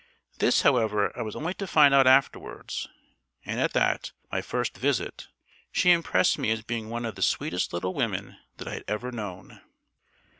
[0.39, 2.87] This, however, I was only to find out afterwards;
[3.45, 5.27] and at that, my first visit,
[5.71, 9.11] she impressed me as being one of the sweetest little women that I had ever
[9.11, 9.61] known.